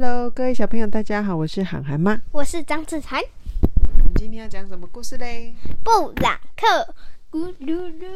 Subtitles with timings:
[0.00, 2.22] Hello，各位小朋友，大家好，我是涵涵妈。
[2.30, 3.20] 我是张子涵。
[3.20, 5.56] 我们今天要讲什么故事嘞？
[5.82, 6.94] 布朗克，
[7.32, 8.06] 咕噜噜。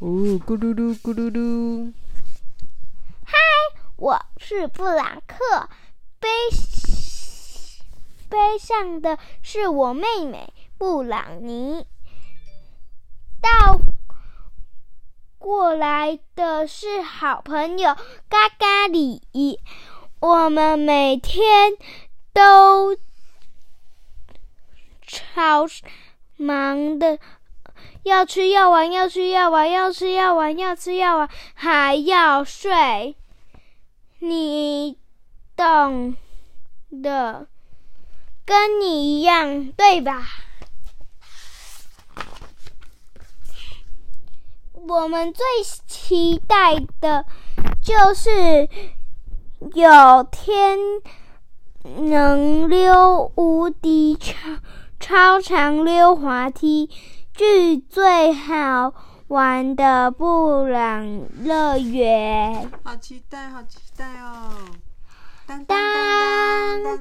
[0.00, 1.90] 哦，咕噜噜，咕噜噜。
[3.24, 3.38] 嗨，
[3.96, 5.66] 我是布朗克。
[6.20, 6.28] 背
[8.28, 11.86] 背上的是我妹妹布朗尼。
[13.40, 13.80] 到
[15.38, 17.94] 过来的是好朋友
[18.28, 19.22] 嘎嘎里。
[20.24, 21.44] 我们每天
[22.32, 22.96] 都
[25.06, 25.66] 超
[26.38, 27.18] 忙的，
[28.04, 33.16] 要吃要玩，要吃要玩，要吃要玩，要吃要玩，还要睡。
[34.20, 34.96] 你
[35.54, 36.16] 懂
[37.02, 37.46] 的，
[38.46, 40.26] 跟你一样，对吧？
[44.72, 45.44] 我们最
[45.86, 47.26] 期待的
[47.82, 48.70] 就是。
[49.72, 50.78] 有天
[51.82, 54.34] 能溜无敌超
[55.00, 56.90] 超长溜滑梯，
[57.34, 58.92] 去最好
[59.28, 62.70] 玩的布朗乐园。
[62.82, 64.50] 好期待，好期待哦！
[65.46, 65.76] 当当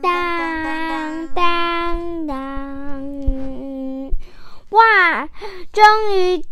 [0.01, 2.35] 当当当！
[4.69, 5.27] 哇，
[5.71, 5.83] 终
[6.15, 6.43] 于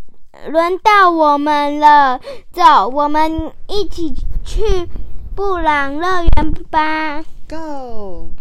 [0.48, 2.20] 轮到我们了！
[2.52, 4.14] 走，我们一起
[4.44, 4.88] 去。
[5.34, 8.32] 布朗乐园吧，Go！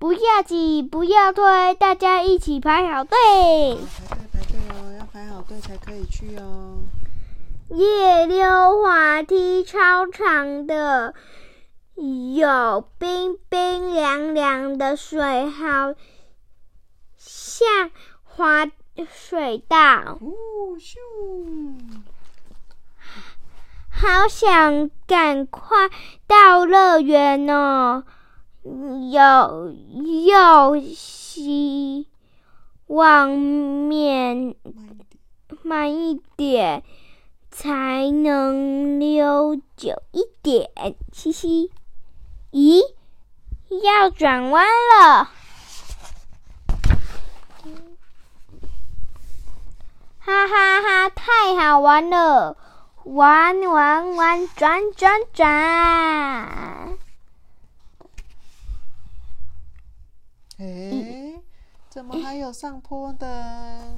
[0.00, 3.16] 不要挤，不要推，大家一起排好队。
[3.16, 6.80] 排队排队哦，要排好队才可以去哦。
[7.68, 11.14] 夜溜滑梯超长的，
[11.94, 15.94] 有冰冰凉凉的水，好
[17.16, 17.90] 像
[18.24, 18.66] 滑
[19.08, 19.78] 水道。
[20.20, 20.96] 哦咻！
[24.06, 25.88] 好想赶快
[26.26, 28.04] 到乐园哦！
[28.62, 29.72] 有
[30.26, 32.06] 又希
[32.88, 34.54] 望面
[35.62, 36.82] 慢一点
[37.50, 40.70] 才能溜久一点，
[41.10, 41.70] 嘻嘻。
[42.52, 42.82] 咦，
[43.70, 45.30] 要转弯了！
[50.18, 52.58] 哈哈哈，太好玩了！
[53.04, 55.46] 玩玩玩，转转转！
[60.58, 61.34] 哎，
[61.90, 63.94] 怎么还有上坡的？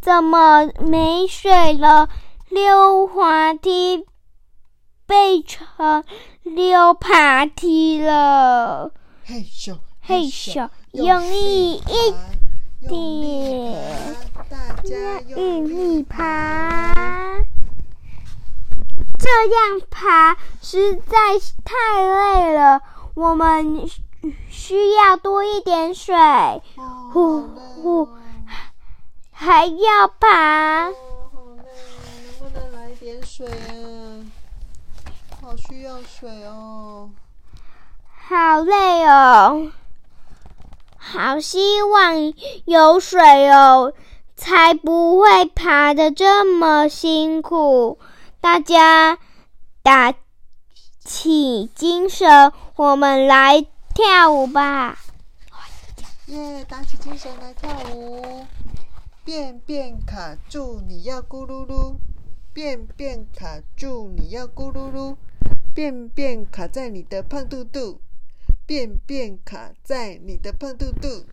[0.00, 2.08] 怎么没水了？
[2.48, 4.06] 溜滑梯
[5.06, 6.04] 变成
[6.42, 8.92] 溜爬梯了！
[9.24, 12.14] 嘿咻嘿咻，用力一
[12.86, 14.31] 点。
[15.28, 17.36] 用力爬，
[19.18, 22.80] 这样爬实在是太累了。
[23.14, 23.88] 我们
[24.50, 26.14] 需要多一点水。
[27.12, 28.08] 呼呼，
[29.30, 30.86] 还要爬。
[30.86, 30.92] 好
[31.56, 31.62] 累
[32.24, 34.24] 能不能来点水啊？
[35.40, 37.10] 好需要水哦。
[38.28, 39.72] 好累哦。
[40.96, 42.14] 好希望
[42.64, 43.92] 有水哦。
[44.42, 48.00] 才不会爬的这么辛苦，
[48.40, 49.16] 大家
[49.84, 50.12] 打
[51.04, 53.64] 起精神，我们来
[53.94, 54.98] 跳舞吧！
[56.26, 58.44] 耶，打起精神来跳舞！
[59.24, 61.94] 便便卡住，你要咕噜噜；
[62.52, 65.14] 便便卡住，你要咕噜噜；
[65.72, 68.00] 便便卡在你的胖肚肚，
[68.66, 71.26] 便便卡在你的胖肚肚，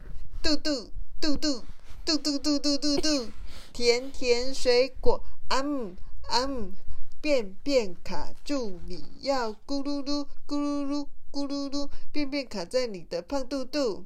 [0.43, 1.63] 肚肚肚肚。
[2.05, 3.29] 嘟嘟嘟嘟嘟嘟，
[3.71, 5.95] 甜甜水果，嗯
[6.31, 6.73] 嗯，
[7.21, 14.05] 便便卡住，你要咕噜噜咕噜噜咕噜噜，便便卡在你的胖肚肚。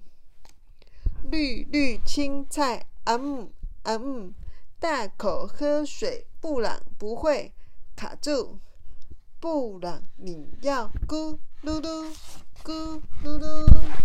[1.32, 3.50] 绿绿青菜，嗯
[3.84, 4.34] 嗯，
[4.80, 7.54] 大口喝水，布朗不会
[7.96, 8.60] 卡住，
[9.40, 12.14] 布朗你要咕噜噜
[12.64, 14.03] 咕噜噜。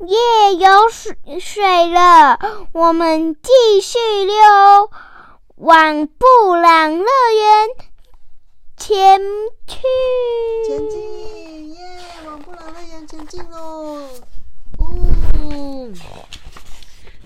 [0.00, 2.38] 耶，有水水了，
[2.72, 4.90] 我们继续溜
[5.56, 7.68] 往布朗乐园
[8.76, 9.18] 前
[9.66, 9.78] 去。
[10.68, 11.78] 前进，耶，
[12.26, 14.06] 往布朗乐园前进喽！
[14.78, 15.94] 嗯，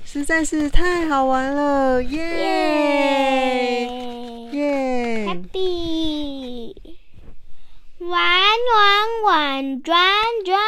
[0.05, 2.21] 实在是太好玩了，耶
[4.53, 6.73] 耶，Happy，
[7.99, 9.99] 玩玩玩，转
[10.45, 10.60] 转转。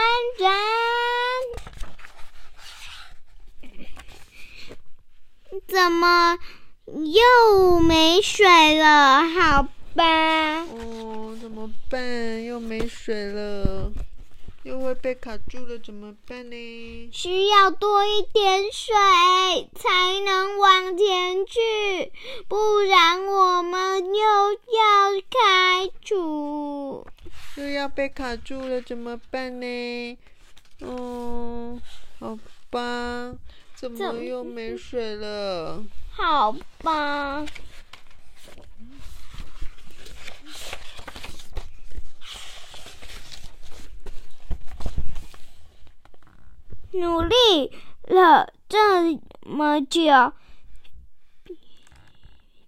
[5.72, 6.38] 怎么
[6.84, 9.26] 又没水了？
[9.26, 9.62] 好
[9.94, 10.64] 吧。
[10.64, 12.44] 哦，怎么办？
[12.44, 13.90] 又没水了，
[14.64, 17.10] 又会被卡住了，怎么办呢？
[17.10, 18.92] 需要多一点水
[19.74, 22.12] 才能往前去，
[22.48, 27.06] 不然我们又要开除。
[27.56, 30.18] 又要被卡住了，怎么办呢？
[30.80, 31.80] 哦，
[32.20, 33.32] 好吧，
[33.82, 35.82] 怎么又没水了？
[36.12, 37.44] 好吧。
[46.93, 47.73] 努力
[48.05, 50.32] 了这么久，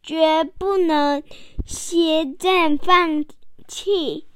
[0.02, 1.22] 绝不能
[1.64, 3.24] 歇战放
[3.68, 4.26] 弃。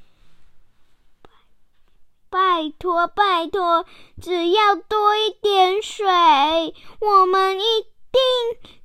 [2.31, 3.87] 拜托，拜托，
[4.21, 6.07] 只要多一点水，
[7.01, 8.21] 我们一定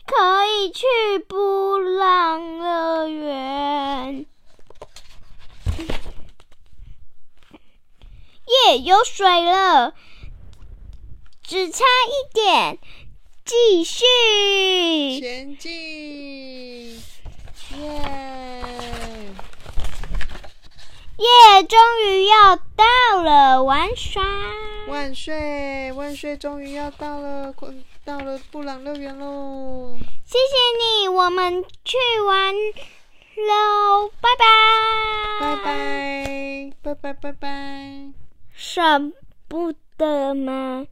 [0.05, 0.85] 可以去
[1.27, 4.25] 布朗乐园。
[8.67, 9.93] 耶，有水了！
[11.41, 12.77] 只差一点，
[13.43, 14.03] 继续
[15.19, 17.01] 前进！
[17.79, 19.33] 耶！
[21.17, 21.63] 耶！
[21.63, 24.23] 终于要到了玩耍！
[24.87, 25.91] 万岁！
[25.93, 26.35] 万岁！
[26.35, 27.53] 终于要到了，
[28.03, 29.95] 到了布朗乐园喽！
[30.25, 34.09] 谢谢你，我们去玩喽！
[34.19, 34.45] 拜拜！
[35.39, 36.71] 拜拜！
[36.81, 37.13] 拜拜！
[37.13, 38.11] 拜拜！
[38.53, 38.81] 舍
[39.47, 40.87] 不得吗？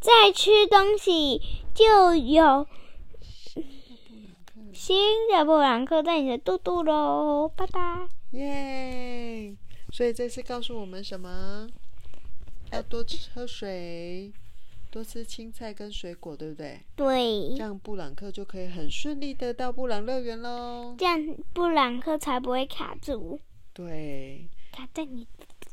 [0.00, 1.40] 再吃东西
[1.74, 2.66] 就有
[4.72, 8.08] 新的布朗克在你的肚肚喽，拜拜！
[8.32, 9.54] 耶！
[9.96, 11.66] 所以这次告诉我们什么？
[12.70, 13.02] 要多
[13.32, 14.30] 喝水，
[14.90, 16.78] 多吃青菜跟水果，对不对？
[16.94, 17.54] 对。
[17.56, 20.94] 这样布朗克就可以很顺利的到布朗乐园喽。
[20.98, 21.18] 这样
[21.54, 23.40] 布朗克才不会卡住。
[23.72, 24.46] 对。
[24.70, 25.26] 卡在你。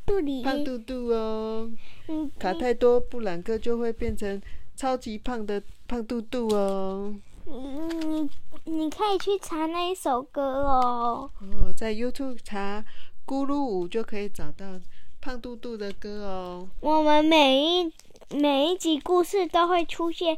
[0.06, 1.70] 肚里胖肚肚哦，
[2.08, 4.42] 嗯卡太多，布朗克就会变成
[4.74, 7.14] 超级胖的胖肚肚哦。
[7.46, 8.30] 你
[8.64, 11.30] 你可以去查那一首歌哦。
[11.42, 12.82] 哦，在 YouTube 查
[13.26, 14.80] 《咕噜舞》就可以找到
[15.22, 16.68] 胖嘟嘟的歌哦。
[16.80, 17.94] 我们每一
[18.36, 20.38] 每一集故事都会出现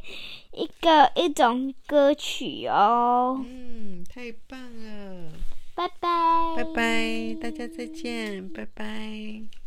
[0.52, 3.44] 一个一种歌曲哦。
[3.44, 5.32] 嗯，太棒了。
[5.74, 9.65] 拜拜，拜拜，大家再见，拜拜。